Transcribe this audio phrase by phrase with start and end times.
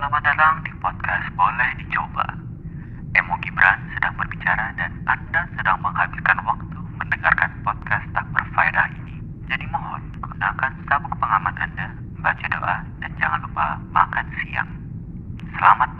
[0.00, 2.24] Selamat datang di podcast Boleh Dicoba.
[3.20, 9.20] Emo Gibran sedang berbicara dan Anda sedang menghabiskan waktu mendengarkan podcast tak berfaedah ini.
[9.52, 14.72] Jadi mohon gunakan sabuk pengaman Anda, baca doa, dan jangan lupa makan siang.
[15.60, 15.92] Selamat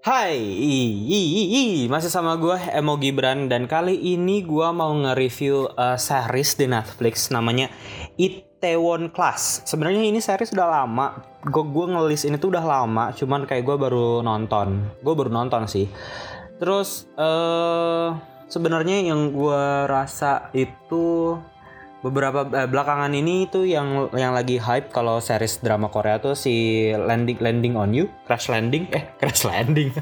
[0.00, 0.40] Hai,
[1.84, 3.52] masih sama gue Emo Gibran.
[3.52, 7.28] Dan kali ini gue mau nge-review uh, series di Netflix.
[7.28, 7.68] Namanya
[8.16, 9.60] Itaewon Class.
[9.68, 13.76] Sebenarnya ini series udah lama, gue gue ngelis ini tuh udah lama, cuman kayak gue
[13.76, 15.84] baru nonton, gue baru nonton sih.
[16.56, 18.16] Terus uh,
[18.48, 21.36] sebenarnya yang gue rasa itu
[22.00, 26.88] beberapa eh, belakangan ini tuh yang yang lagi hype kalau series drama Korea tuh si
[26.96, 29.92] Landing Landing on You, Crash Landing, eh Crash Landing.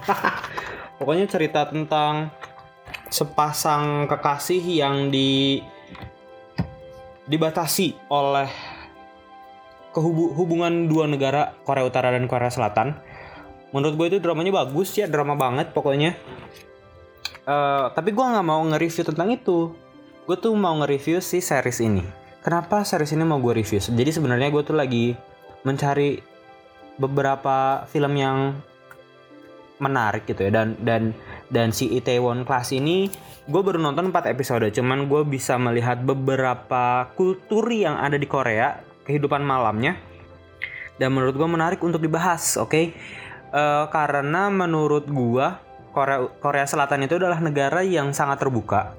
[0.98, 2.30] Pokoknya cerita tentang
[3.10, 5.62] sepasang kekasih yang di
[7.28, 8.48] dibatasi oleh
[9.98, 12.94] hubungan dua negara Korea Utara dan Korea Selatan.
[13.74, 16.16] Menurut gue itu dramanya bagus ya, drama banget pokoknya.
[17.44, 19.72] Uh, tapi gue nggak mau nge-review tentang itu
[20.28, 22.04] gue tuh mau nge-review si series ini.
[22.44, 23.80] Kenapa series ini mau gue review?
[23.80, 25.16] Jadi sebenarnya gue tuh lagi
[25.64, 26.20] mencari
[27.00, 28.52] beberapa film yang
[29.78, 31.14] menarik gitu ya dan dan
[31.54, 33.06] dan si Itaewon Class ini
[33.46, 38.82] gue baru nonton 4 episode cuman gue bisa melihat beberapa kultur yang ada di Korea
[39.06, 39.94] kehidupan malamnya
[40.98, 42.84] dan menurut gue menarik untuk dibahas oke okay?
[43.54, 45.46] uh, karena menurut gue
[45.94, 48.98] Korea Korea Selatan itu adalah negara yang sangat terbuka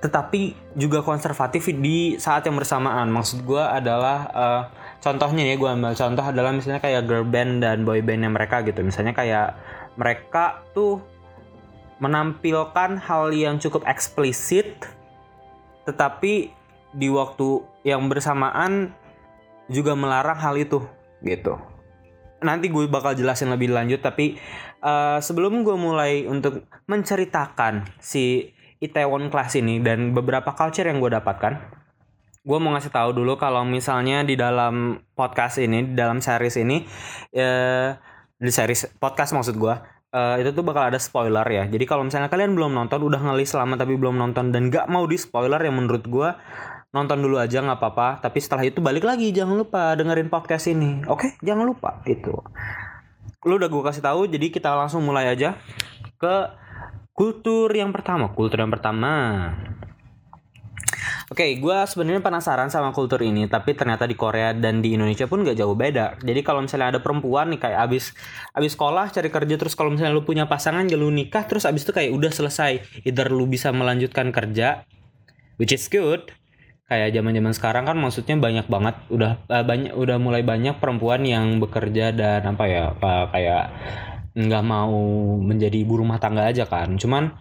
[0.00, 3.12] tetapi juga konservatif di saat yang bersamaan.
[3.12, 4.62] Maksud gue adalah uh,
[5.04, 8.80] contohnya ya gue ambil contoh adalah misalnya kayak girl band dan boy bandnya mereka gitu.
[8.80, 9.60] Misalnya kayak
[10.00, 11.04] mereka tuh
[12.00, 14.88] menampilkan hal yang cukup eksplisit,
[15.84, 16.48] tetapi
[16.96, 18.96] di waktu yang bersamaan
[19.68, 20.80] juga melarang hal itu
[21.20, 21.60] gitu.
[22.40, 24.40] Nanti gue bakal jelasin lebih lanjut, tapi
[24.80, 31.12] uh, sebelum gue mulai untuk menceritakan si Itaewon Class ini dan beberapa culture yang gue
[31.12, 31.52] dapatkan.
[32.40, 36.80] Gue mau ngasih tahu dulu kalau misalnya di dalam podcast ini, di dalam series ini,
[37.28, 37.92] ya,
[38.40, 39.74] di series podcast maksud gue,
[40.16, 41.68] uh, itu tuh bakal ada spoiler ya.
[41.68, 45.04] Jadi kalau misalnya kalian belum nonton, udah ngelis selama tapi belum nonton dan gak mau
[45.04, 46.28] di spoiler ya menurut gue,
[46.90, 48.24] nonton dulu aja nggak apa-apa.
[48.24, 51.04] Tapi setelah itu balik lagi, jangan lupa dengerin podcast ini.
[51.06, 52.32] Oke, jangan lupa itu.
[53.44, 55.60] Lu udah gue kasih tahu, jadi kita langsung mulai aja
[56.16, 56.34] ke
[57.20, 59.12] Kultur yang pertama, kultur yang pertama.
[61.28, 65.28] Oke, okay, gue sebenarnya penasaran sama kultur ini, tapi ternyata di Korea dan di Indonesia
[65.28, 66.16] pun gak jauh beda.
[66.24, 68.16] Jadi kalau misalnya ada perempuan nih kayak abis
[68.56, 71.84] abis sekolah cari kerja terus kalau misalnya lu punya pasangan ya lu nikah terus abis
[71.84, 73.04] itu kayak udah selesai.
[73.04, 74.88] Either lu bisa melanjutkan kerja,
[75.60, 76.32] which is good.
[76.88, 81.20] Kayak zaman zaman sekarang kan maksudnya banyak banget udah uh, banyak udah mulai banyak perempuan
[81.28, 83.64] yang bekerja dan apa ya apa kayak
[84.46, 84.96] nggak mau
[85.42, 86.96] menjadi ibu rumah tangga aja kan.
[86.96, 87.34] Cuman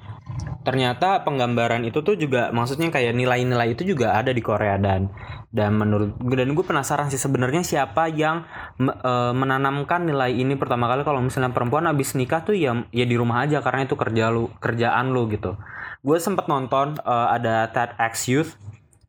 [0.63, 5.09] ternyata penggambaran itu tuh juga maksudnya kayak nilai-nilai itu juga ada di Korea dan
[5.49, 8.45] dan menurut dan gue penasaran sih sebenarnya siapa yang
[8.77, 11.01] e, menanamkan nilai ini pertama kali.
[11.01, 14.51] Kalau misalnya perempuan abis nikah tuh ya ya di rumah aja karena itu kerja lu
[14.61, 15.57] kerjaan lu gitu.
[16.05, 18.51] Gue sempet nonton e, ada TEDx Youth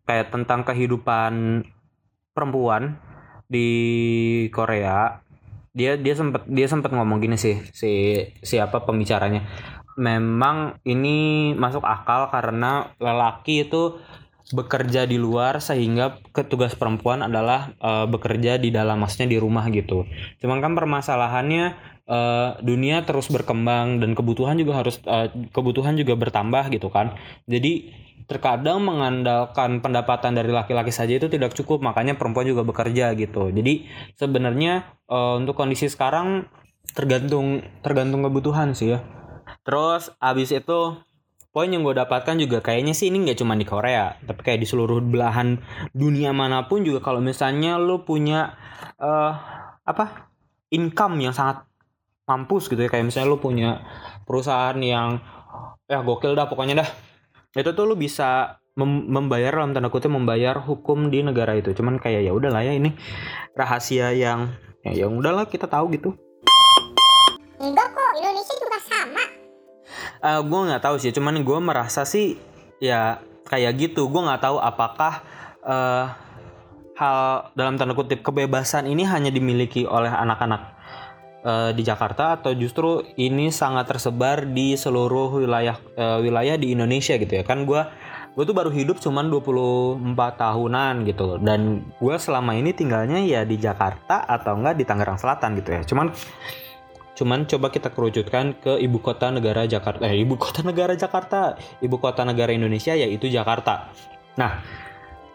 [0.09, 1.63] kayak tentang kehidupan
[2.33, 2.97] perempuan
[3.51, 3.69] di
[4.55, 5.21] Korea
[5.71, 9.47] dia dia sempat dia sempat ngomong gini sih si siapa pembicaranya
[10.01, 14.01] memang ini masuk akal karena lelaki itu
[14.51, 20.11] bekerja di luar sehingga ketugas perempuan adalah uh, bekerja di dalam maksudnya di rumah gitu.
[20.43, 21.79] Cuman kan permasalahannya
[22.11, 27.15] uh, dunia terus berkembang dan kebutuhan juga harus uh, kebutuhan juga bertambah gitu kan.
[27.47, 27.95] Jadi
[28.31, 33.51] terkadang mengandalkan pendapatan dari laki-laki saja itu tidak cukup makanya perempuan juga bekerja gitu.
[33.51, 36.47] Jadi sebenarnya uh, untuk kondisi sekarang
[36.95, 39.03] tergantung tergantung kebutuhan sih ya.
[39.67, 41.03] Terus abis itu
[41.51, 44.71] poin yang gue dapatkan juga kayaknya sih ini nggak cuma di Korea tapi kayak di
[44.71, 45.59] seluruh belahan
[45.91, 48.55] dunia mana pun juga kalau misalnya lo punya
[49.03, 49.35] uh,
[49.83, 50.31] apa
[50.71, 51.67] income yang sangat
[52.31, 53.83] mampus gitu ya kayak misalnya lo punya
[54.23, 55.19] perusahaan yang
[55.91, 57.10] ya gokil dah pokoknya dah
[57.51, 61.75] itu tuh lu bisa mem membayar dalam tanda kutip membayar hukum di negara itu.
[61.75, 62.95] Cuman kayak ya udahlah ya ini
[63.59, 64.55] rahasia yang
[64.87, 66.15] ya yang udahlah kita tahu gitu.
[67.59, 69.25] Enggak kok Indonesia juga sama.
[70.21, 72.39] Uh, eh, gue nggak tahu sih cuman gue merasa sih
[72.79, 73.19] ya
[73.51, 74.07] kayak gitu.
[74.07, 75.27] Gue nggak tahu apakah
[75.67, 76.15] uh,
[76.95, 80.80] hal dalam tanda kutip kebebasan ini hanya dimiliki oleh anak-anak
[81.45, 87.17] eh, di Jakarta atau justru ini sangat tersebar di seluruh wilayah eh, wilayah di Indonesia
[87.17, 87.45] gitu ya.
[87.45, 87.83] Kan gue
[88.31, 91.23] gue tuh baru hidup cuman 24 tahunan gitu.
[91.27, 95.71] Loh dan gue selama ini tinggalnya ya di Jakarta atau enggak di Tangerang Selatan gitu
[95.75, 95.83] ya.
[95.85, 96.15] Cuman
[97.21, 101.53] cuman coba kita kerucutkan ke ibu kota negara Jakarta eh ibu kota negara Jakarta
[101.85, 103.93] ibu kota negara Indonesia yaitu Jakarta.
[104.41, 104.65] Nah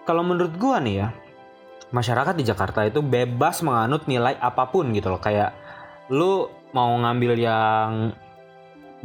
[0.02, 1.08] kalau menurut gua nih ya
[1.94, 5.22] masyarakat di Jakarta itu bebas menganut nilai apa pun gitu loh.
[5.22, 5.54] Kayak
[6.10, 8.14] lu mau ngambil yang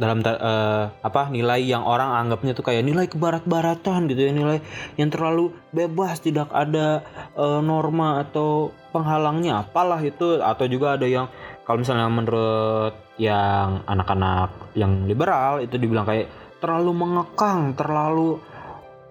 [0.01, 4.57] dalam eh, apa nilai yang orang anggapnya tuh kayak nilai kebarat-baratan gitu ya nilai
[4.97, 7.05] yang terlalu bebas tidak ada
[7.37, 10.41] eh, norma atau penghalangnya apalah itu.
[10.41, 11.29] Atau juga ada yang
[11.61, 16.27] kalau misalnya menurut yang anak-anak yang liberal itu dibilang kayak
[16.57, 18.41] terlalu mengekang terlalu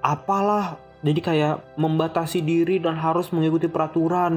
[0.03, 0.75] apalah.
[1.01, 4.37] Jadi kayak membatasi diri dan harus mengikuti peraturan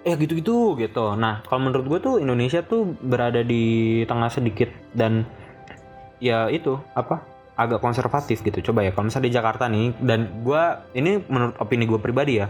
[0.00, 1.12] eh gitu-gitu gitu.
[1.16, 5.28] Nah kalau menurut gue tuh Indonesia tuh berada di tengah sedikit dan
[6.20, 7.20] ya itu apa
[7.56, 8.72] agak konservatif gitu.
[8.72, 10.62] Coba ya kalau misalnya di Jakarta nih dan gue
[10.96, 12.48] ini menurut opini gue pribadi ya.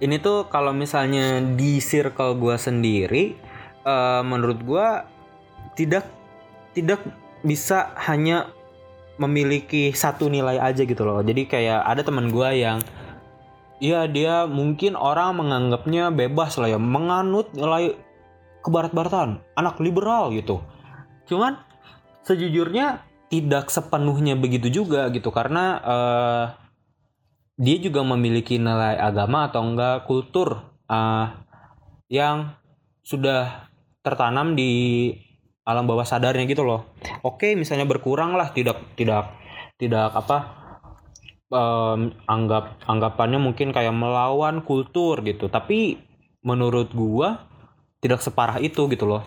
[0.00, 3.24] Ini tuh kalau misalnya di circle gue sendiri
[3.86, 4.86] eh, menurut gue
[5.78, 6.08] tidak
[6.74, 7.02] tidak
[7.46, 8.50] bisa hanya
[9.20, 11.20] memiliki satu nilai aja gitu loh.
[11.20, 12.80] Jadi kayak ada teman gue yang
[13.80, 17.96] ya dia mungkin orang menganggapnya bebas lah ya menganut nilai
[18.60, 20.60] kebarat-baratan anak liberal gitu
[21.26, 21.56] cuman
[22.28, 26.44] sejujurnya tidak sepenuhnya begitu juga gitu karena eh,
[27.60, 31.26] dia juga memiliki nilai agama atau enggak kultur eh,
[32.12, 32.52] yang
[33.00, 33.70] sudah
[34.04, 35.12] tertanam di
[35.64, 36.90] alam bawah sadarnya gitu loh.
[37.22, 39.30] Oke, misalnya berkurang lah tidak tidak
[39.78, 40.59] tidak apa
[41.50, 45.50] em, anggap anggapannya mungkin kayak melawan kultur gitu.
[45.50, 46.00] Tapi
[46.46, 47.46] menurut gua
[48.00, 49.26] tidak separah itu gitu loh.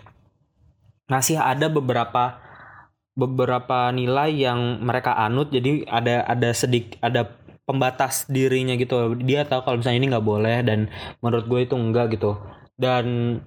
[1.11, 2.41] Masih ada beberapa
[3.13, 7.29] beberapa nilai yang mereka anut jadi ada ada sedik ada
[7.63, 10.89] pembatas dirinya gitu dia tahu kalau misalnya ini nggak boleh dan
[11.21, 12.41] menurut gue itu enggak gitu
[12.75, 13.37] dan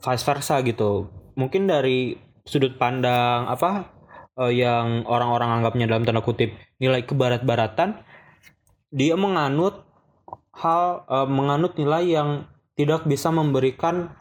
[0.00, 2.16] vice versa gitu mungkin dari
[2.48, 3.95] sudut pandang apa
[4.40, 8.00] eh, yang orang-orang anggapnya dalam tanda kutip nilai kebarat-baratan
[8.92, 9.84] dia menganut
[10.56, 12.28] hal eh, menganut nilai yang
[12.76, 14.12] tidak bisa memberikan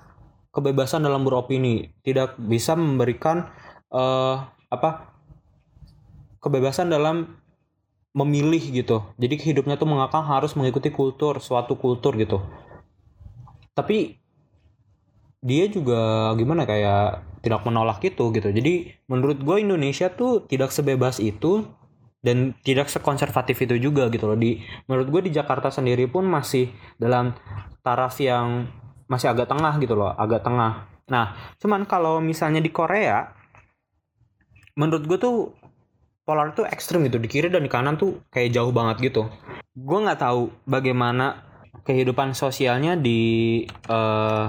[0.55, 3.51] kebebasan dalam beropini tidak bisa memberikan
[3.91, 4.35] eh,
[4.71, 5.15] apa
[6.39, 7.41] kebebasan dalam
[8.15, 9.03] memilih gitu.
[9.19, 12.39] Jadi hidupnya tuh mengakang harus mengikuti kultur suatu kultur gitu.
[13.75, 14.15] Tapi
[15.43, 18.49] dia juga gimana kayak tidak menolak itu gitu.
[18.49, 21.69] Jadi menurut gue Indonesia tuh tidak sebebas itu
[22.25, 24.33] dan tidak sekonservatif itu juga gitu loh.
[24.33, 27.37] Di menurut gue di Jakarta sendiri pun masih dalam
[27.85, 28.65] taraf yang
[29.05, 30.89] masih agak tengah gitu loh agak tengah.
[31.05, 33.29] Nah cuman kalau misalnya di Korea
[34.73, 35.53] menurut gue tuh
[36.25, 37.21] polar tuh ekstrim gitu.
[37.21, 39.29] Di kiri dan di kanan tuh kayak jauh banget gitu.
[39.77, 41.45] Gue nggak tahu bagaimana
[41.85, 44.45] kehidupan sosialnya di eh,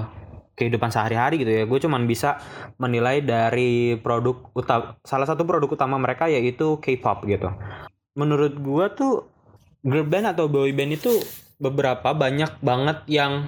[0.57, 1.63] kehidupan sehari-hari gitu ya.
[1.69, 2.41] Gue cuman bisa
[2.81, 7.53] menilai dari produk utama salah satu produk utama mereka yaitu K-pop gitu.
[8.17, 9.13] Menurut gue tuh
[9.85, 11.13] girl band atau boy band itu
[11.61, 13.45] beberapa banyak banget yang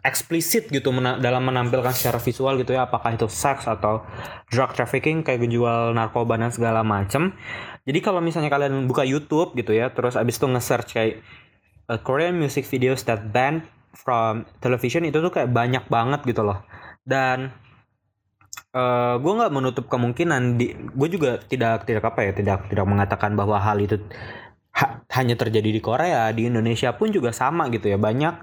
[0.00, 2.88] eksplisit gitu mena- dalam menampilkan secara visual gitu ya.
[2.88, 4.00] Apakah itu seks atau
[4.48, 7.36] drug trafficking kayak jual narkoba dan segala macem.
[7.84, 11.14] Jadi kalau misalnya kalian buka YouTube gitu ya terus abis itu nge-search kayak
[11.92, 13.62] uh, Korean music videos that banned
[13.96, 16.62] from television itu tuh kayak banyak banget gitu loh.
[17.02, 17.50] Dan
[18.76, 23.32] eh gue nggak menutup kemungkinan di gue juga tidak tidak apa ya tidak tidak mengatakan
[23.32, 23.96] bahwa hal itu
[24.76, 27.96] ha- hanya terjadi di Korea di Indonesia pun juga sama gitu ya.
[27.96, 28.34] Banyak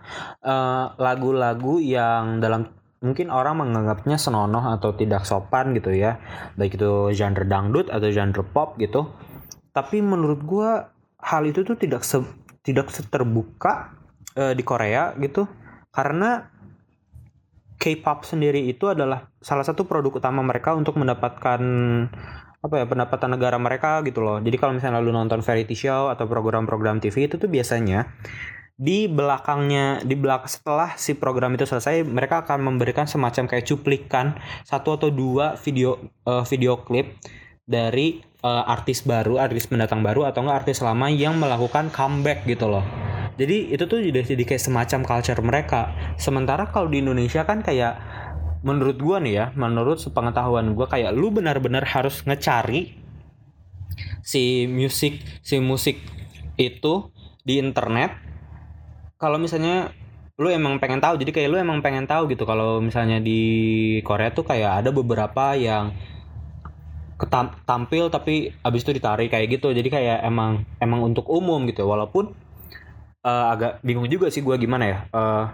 [0.41, 2.65] eh, lagu-lagu yang dalam
[3.03, 6.17] mungkin orang menganggapnya senonoh atau tidak sopan gitu ya.
[6.57, 9.12] Baik itu genre dangdut atau genre pop gitu.
[9.75, 10.69] Tapi menurut gue
[11.24, 12.19] hal itu tuh tidak se
[12.63, 14.02] tidak seterbuka
[14.38, 15.46] eh, di Korea gitu
[15.94, 16.50] karena
[17.84, 21.60] K-pop sendiri itu adalah salah satu produk utama mereka untuk mendapatkan
[22.63, 24.40] apa ya pendapatan negara mereka gitu loh.
[24.40, 28.08] Jadi kalau misalnya lu nonton variety show atau program-program TV itu tuh biasanya
[28.74, 34.34] di belakangnya di belak setelah si program itu selesai mereka akan memberikan semacam kayak cuplikan
[34.63, 37.20] satu atau dua video eh, video klip
[37.68, 42.72] dari eh, artis baru, artis pendatang baru atau enggak artis lama yang melakukan comeback gitu
[42.72, 42.84] loh.
[43.34, 45.82] Jadi itu tuh udah jadi kayak semacam culture mereka.
[46.22, 47.98] Sementara kalau di Indonesia kan kayak
[48.62, 52.96] menurut gua nih ya, menurut sepengetahuan gua kayak lu benar-benar harus ngecari
[54.24, 55.98] si musik si musik
[56.56, 57.10] itu
[57.42, 58.13] di internet.
[59.18, 59.92] Kalau misalnya
[60.34, 63.42] lu emang pengen tahu jadi kayak lu emang pengen tahu gitu kalau misalnya di
[64.02, 65.94] Korea tuh kayak ada beberapa yang
[67.70, 72.34] tampil tapi abis itu ditarik kayak gitu jadi kayak emang emang untuk umum gitu walaupun
[73.24, 75.00] eh, agak bingung juga sih gua gimana ya.
[75.10, 75.46] Eh,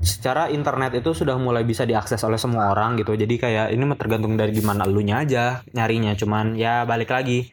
[0.00, 3.12] secara internet itu sudah mulai bisa diakses oleh semua orang gitu.
[3.14, 6.12] Jadi kayak ini tergantung dari gimana lu nya aja nyarinya.
[6.16, 7.52] Cuman ya balik lagi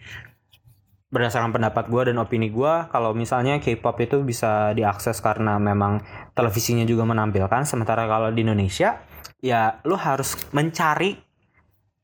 [1.08, 6.04] berdasarkan pendapat gua dan opini gua kalau misalnya K-pop itu bisa diakses karena memang
[6.36, 9.00] televisinya juga menampilkan sementara kalau di Indonesia
[9.40, 11.16] ya lu harus mencari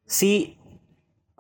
[0.08, 0.56] si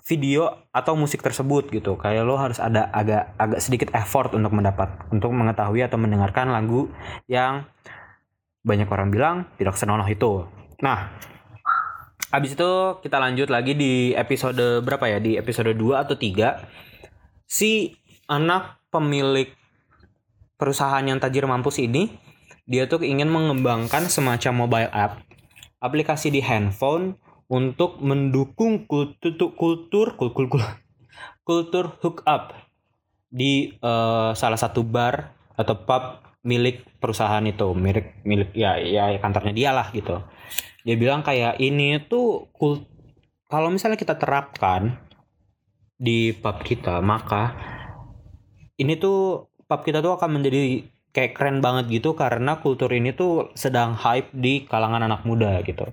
[0.03, 1.95] video atau musik tersebut gitu.
[1.95, 6.91] Kayak lo harus ada agak agak sedikit effort untuk mendapat untuk mengetahui atau mendengarkan lagu
[7.31, 7.63] yang
[8.63, 10.43] banyak orang bilang tidak senonoh itu.
[10.83, 11.11] Nah
[12.33, 15.19] habis itu kita lanjut lagi di episode berapa ya?
[15.23, 17.95] Di episode 2 atau 3 si
[18.27, 19.51] anak pemilik
[20.59, 22.11] perusahaan yang tajir mampus ini
[22.63, 25.19] dia tuh ingin mengembangkan semacam mobile app
[25.83, 27.19] aplikasi di handphone
[27.53, 30.63] untuk mendukung kultur kultur kultur kultur,
[31.45, 32.57] kultur hookup
[33.29, 36.03] di eh, salah satu bar atau pub
[36.41, 40.17] milik perusahaan itu milik milik ya ya kantornya dia lah gitu.
[40.83, 42.83] Dia bilang kayak ini tuh kul
[43.47, 44.97] kalau misalnya kita terapkan
[45.93, 47.53] di pub kita maka
[48.81, 53.53] ini tuh pub kita tuh akan menjadi kayak keren banget gitu karena kultur ini tuh
[53.53, 55.85] sedang hype di kalangan anak muda gitu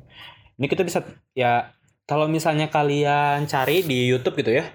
[0.61, 1.01] ini kita bisa
[1.33, 1.73] ya
[2.05, 4.69] kalau misalnya kalian cari di YouTube gitu ya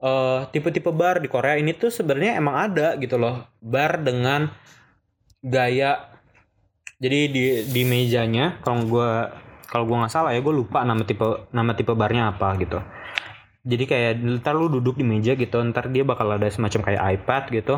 [0.00, 4.50] eh tipe-tipe bar di Korea ini tuh sebenarnya emang ada gitu loh bar dengan
[5.44, 6.20] gaya.
[7.00, 9.32] Jadi di di mejanya kalau gua
[9.68, 12.80] kalau gua nggak salah ya gue lupa nama tipe nama tipe barnya apa gitu.
[13.64, 17.42] Jadi kayak ntar lu duduk di meja gitu ntar dia bakal ada semacam kayak iPad
[17.52, 17.74] gitu.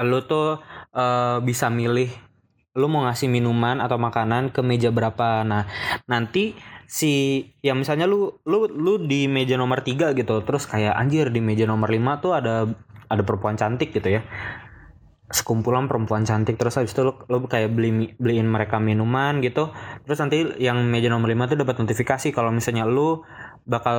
[0.00, 0.60] Lu tuh
[0.92, 2.08] eh, bisa milih
[2.74, 5.46] lu mau ngasih minuman atau makanan ke meja berapa.
[5.46, 5.70] Nah
[6.10, 6.58] nanti
[6.90, 11.40] si ya misalnya lu lu lu di meja nomor tiga gitu terus kayak anjir di
[11.40, 12.68] meja nomor 5 tuh ada
[13.08, 14.26] ada perempuan cantik gitu ya.
[15.30, 19.70] Sekumpulan perempuan cantik terus habis itu lu, lu kayak beli beliin mereka minuman gitu.
[20.02, 23.22] Terus nanti yang meja nomor 5 tuh dapat notifikasi kalau misalnya lu
[23.64, 23.98] bakal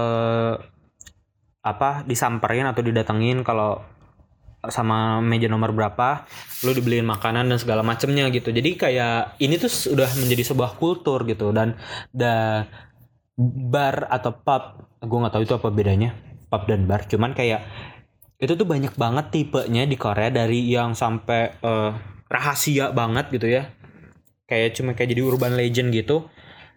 [1.65, 3.82] apa disamperin atau didatengin kalau
[4.70, 6.26] sama meja nomor berapa
[6.66, 8.50] lu dibeliin makanan dan segala macemnya gitu.
[8.50, 11.52] Jadi kayak ini tuh sudah menjadi sebuah kultur gitu.
[11.52, 11.78] Dan
[12.14, 12.70] dan
[13.70, 14.64] bar atau pub
[15.04, 16.16] gue nggak tahu itu apa bedanya
[16.48, 17.06] pub dan bar.
[17.06, 17.62] Cuman kayak
[18.40, 21.92] itu tuh banyak banget tipenya di Korea dari yang sampai eh,
[22.30, 23.70] rahasia banget gitu ya.
[24.46, 26.30] Kayak cuma kayak jadi urban legend gitu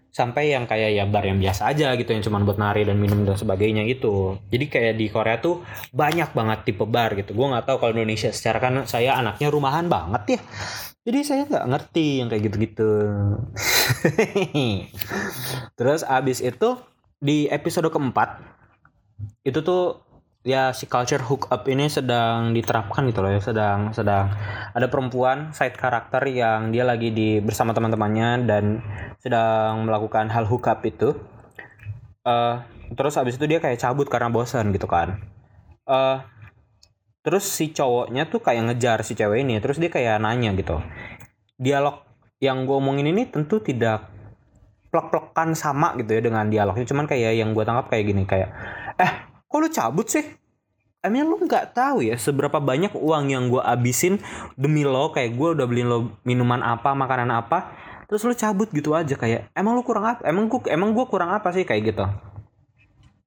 [0.08, 3.22] sampai yang kayak ya bar yang biasa aja gitu yang cuma buat nari dan minum
[3.22, 4.40] dan sebagainya itu.
[4.50, 5.62] Jadi kayak di Korea tuh
[5.94, 7.36] banyak banget tipe bar gitu.
[7.36, 10.40] Gue nggak tahu kalau Indonesia secara kan saya anaknya rumahan banget ya.
[11.08, 12.90] Jadi saya nggak ngerti yang kayak gitu-gitu.
[15.78, 16.68] Terus abis itu
[17.18, 18.58] di episode keempat
[19.42, 19.98] itu tuh
[20.48, 23.40] ya si culture hookup ini sedang diterapkan gitu loh ya.
[23.44, 24.32] Sedang sedang
[24.72, 28.80] ada perempuan side karakter yang dia lagi di bersama teman-temannya dan
[29.20, 31.12] sedang melakukan hal hookup itu.
[32.24, 32.56] Eh
[32.96, 35.20] terus habis itu dia kayak cabut karena bosan gitu kan.
[35.84, 36.18] Eh
[37.20, 40.80] terus si cowoknya tuh kayak ngejar si cewek ini terus dia kayak nanya gitu.
[41.60, 42.08] Dialog
[42.40, 44.08] yang gue omongin ini tentu tidak
[44.88, 46.88] plek-plekan sama gitu ya dengan dialognya.
[46.88, 48.48] Cuman kayak yang gue tangkap kayak gini kayak
[48.96, 49.12] eh
[49.48, 50.37] kok lu cabut sih
[51.08, 54.20] Emangnya lu nggak tahu ya seberapa banyak uang yang gue abisin
[54.60, 55.08] demi lo.
[55.16, 57.72] Kayak gue udah beliin lo minuman apa makanan apa
[58.04, 59.16] terus lu cabut gitu aja.
[59.16, 61.64] Kayak emang lu kurang apa emang gue emang gue kurang apa sih?
[61.64, 62.04] Kayak gitu.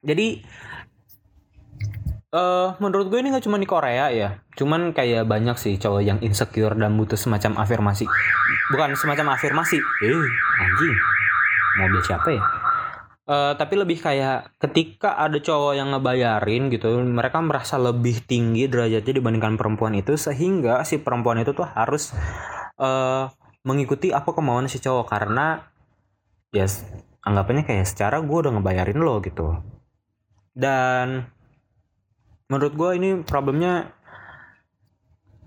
[0.05, 0.45] Jadi
[2.31, 4.37] eh menurut gue ini nggak cuma di Korea ya.
[4.53, 8.05] Cuman kayak banyak sih cowok yang insecure dan butuh semacam afirmasi.
[8.69, 9.81] Bukan semacam afirmasi.
[9.81, 10.25] Eh
[10.61, 10.95] anjing.
[11.81, 12.60] Mobil siapa ya
[13.31, 19.23] Eh, tapi lebih kayak ketika ada cowok yang ngebayarin gitu mereka merasa lebih tinggi derajatnya
[19.23, 22.11] dibandingkan perempuan itu sehingga si perempuan itu tuh harus
[22.75, 23.23] eh
[23.63, 25.07] mengikuti apa kemauan si cowok.
[25.07, 25.63] Karena
[26.51, 26.83] ya s-
[27.23, 29.55] anggapannya kayak secara gue udah ngebayarin lo gitu.
[30.51, 31.23] Dan
[32.51, 33.95] menurut gue ini problemnya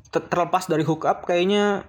[0.09, 1.85] ter- terlepas dari hookup kayaknya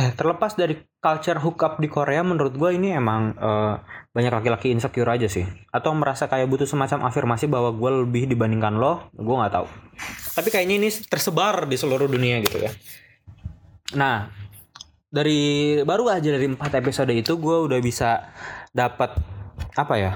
[0.00, 3.74] eh terlepas dari culture hookup di Korea menurut gue ini emang eh,
[4.10, 5.46] banyak laki-laki insecure aja sih.
[5.70, 9.66] Atau merasa kayak butuh semacam afirmasi bahwa gue lebih dibandingkan lo gue nggak tahu.
[10.34, 12.74] Tapi kayaknya ini tersebar di seluruh dunia gitu ya.
[13.94, 14.26] Nah
[15.06, 18.34] dari baru aja dari empat episode itu gue udah bisa
[18.74, 19.14] dapat
[19.78, 20.12] apa ya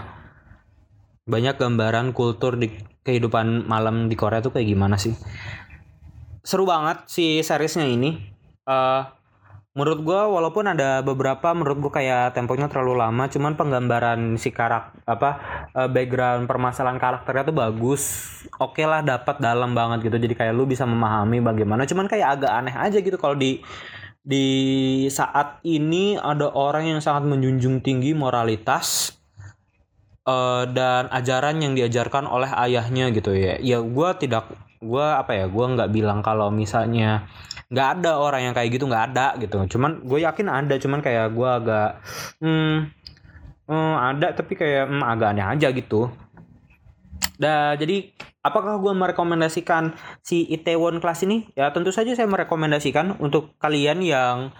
[1.30, 2.74] banyak gambaran kultur di
[3.06, 5.14] kehidupan malam di Korea tuh kayak gimana sih.
[6.42, 8.18] Seru banget si seriesnya ini.
[8.66, 9.19] Eh
[9.80, 14.92] menurut gua walaupun ada beberapa menurut gua kayak temponya terlalu lama cuman penggambaran si karak
[15.08, 15.30] apa
[15.72, 18.02] eh, background permasalahan karakternya tuh bagus
[18.60, 20.16] oke lah dapat dalam banget gitu.
[20.20, 21.88] Jadi kayak lu bisa memahami bagaimana.
[21.88, 23.64] Cuman kayak agak aneh aja gitu kalau di
[24.20, 24.46] di
[25.08, 29.16] saat ini ada orang yang sangat menjunjung tinggi moralitas
[30.28, 33.56] eh, dan ajaran yang diajarkan oleh ayahnya gitu ya.
[33.60, 37.28] Ya gua tidak gua apa ya gua nggak bilang kalau misalnya
[37.70, 41.30] nggak ada orang yang kayak gitu nggak ada gitu cuman gue yakin ada cuman kayak
[41.30, 42.02] gue agak
[42.42, 42.90] hmm,
[43.70, 46.10] hmm, ada tapi kayak hmm, agak aneh aja gitu
[47.40, 48.12] Nah, jadi
[48.44, 51.48] apakah gue merekomendasikan si Itaewon Class ini?
[51.56, 54.52] Ya tentu saja saya merekomendasikan untuk kalian yang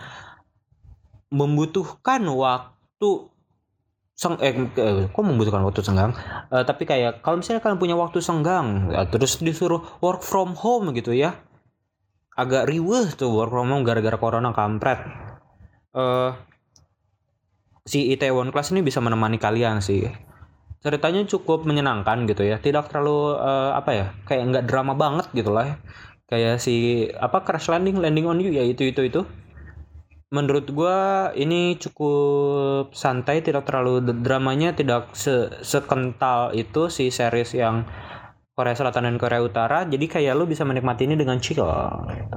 [1.29, 3.30] membutuhkan waktu
[4.21, 4.53] seng eh,
[5.09, 6.13] kok membutuhkan waktu senggang?
[6.53, 10.93] Eh, tapi kayak kalau misalnya kalian punya waktu senggang ya, terus disuruh work from home
[10.93, 11.41] gitu ya
[12.37, 15.01] agak riweh tuh work from home gara-gara corona kampret.
[15.97, 16.31] Eh
[17.89, 20.05] si Itaewon Class ini bisa menemani kalian sih.
[20.85, 25.49] Ceritanya cukup menyenangkan gitu ya tidak terlalu eh, apa ya kayak nggak drama banget gitu
[25.49, 25.77] lah ya.
[26.31, 29.27] kayak si apa crash landing landing on you ya itu itu itu
[30.31, 37.83] menurut gua ini cukup santai tidak terlalu dramanya tidak se sekental itu si series yang
[38.55, 39.83] Korea Selatan dan Korea Utara.
[39.91, 42.37] Jadi kayak lu bisa menikmati ini dengan chill gitu.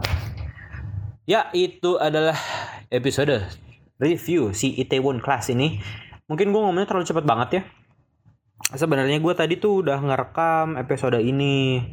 [1.24, 2.36] ya itu adalah
[2.92, 3.40] episode
[4.02, 5.78] review si Itaewon Class ini.
[6.26, 7.64] Mungkin gua ngomongnya terlalu cepat banget ya.
[8.74, 11.84] Sebenarnya gue tadi tuh udah ngerekam episode ini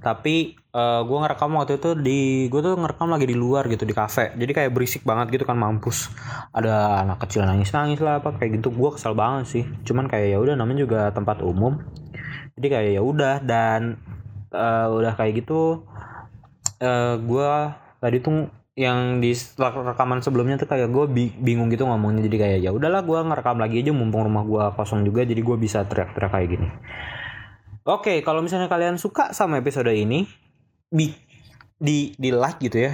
[0.00, 3.92] tapi eh gue ngerekam waktu itu di gue tuh ngerekam lagi di luar gitu di
[3.92, 4.32] kafe.
[4.32, 6.08] Jadi kayak berisik banget gitu kan mampus.
[6.56, 8.72] Ada anak kecil nangis nangis lah apa kayak gitu.
[8.72, 9.64] Gue kesel banget sih.
[9.84, 11.84] Cuman kayak ya udah namanya juga tempat umum.
[12.56, 14.00] Jadi kayak ya udah dan
[14.56, 15.84] eh, udah kayak gitu
[16.80, 17.50] eh gue
[18.00, 18.48] tadi tuh
[18.80, 21.04] yang di rekaman sebelumnya tuh kayak gue
[21.44, 22.24] bingung gitu ngomongnya.
[22.24, 25.56] Jadi kayak ya udahlah gue ngerekam lagi aja mumpung rumah gue kosong juga jadi gue
[25.60, 26.68] bisa teriak-teriak kayak gini
[27.86, 30.24] oke kalau misalnya kalian suka sama episode ini
[30.90, 31.12] di
[31.80, 32.92] di di like gitu ya.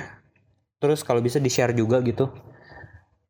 [0.79, 2.29] Terus kalau bisa di share juga gitu.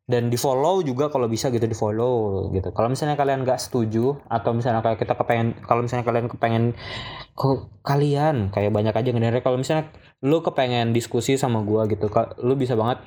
[0.07, 2.71] Dan di follow juga kalau bisa gitu di follow gitu.
[2.71, 6.65] Kalau misalnya kalian nggak setuju atau misalnya kayak kita kepengen kalau misalnya kalian kepengen
[7.35, 8.55] kok kalian?
[8.55, 9.91] Kayak banyak aja ngedengar kalau misalnya
[10.23, 12.09] lu kepengen diskusi sama gua gitu
[12.41, 13.05] lu bisa banget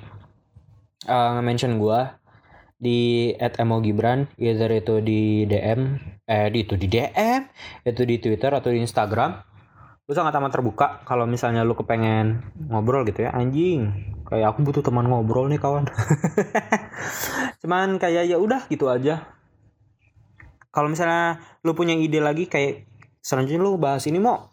[1.09, 2.21] uh, nge-mention gua
[2.79, 7.43] di @emogibran either itu di DM eh itu di DM
[7.83, 9.35] itu di Twitter atau di Instagram.
[10.09, 13.93] Lu sangat amat terbuka kalau misalnya lu kepengen ngobrol gitu ya anjing.
[14.25, 15.85] Kayak aku butuh teman ngobrol nih kawan.
[17.61, 19.27] Cuman kayak ya udah gitu aja.
[20.73, 22.89] Kalau misalnya lu punya ide lagi kayak
[23.21, 24.49] selanjutnya lu bahas ini mau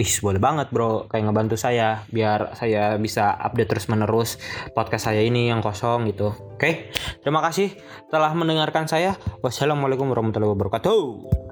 [0.00, 4.40] Ih, boleh banget bro, kayak ngebantu saya biar saya bisa update terus menerus
[4.72, 6.32] podcast saya ini yang kosong gitu.
[6.56, 6.88] Oke,
[7.20, 7.76] terima kasih
[8.08, 9.20] telah mendengarkan saya.
[9.44, 11.49] Wassalamualaikum warahmatullahi wabarakatuh.